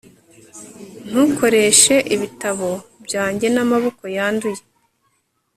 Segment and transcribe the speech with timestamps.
[1.09, 2.69] ntukoreshe ibitabo
[3.05, 4.61] byanjye n'amaboko yanduye